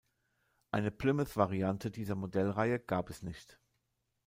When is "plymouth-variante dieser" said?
0.89-2.15